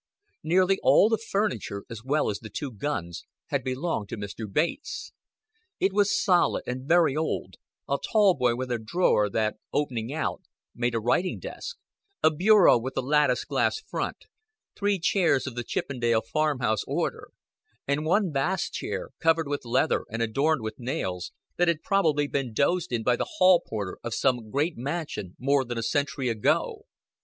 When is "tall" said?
8.11-8.33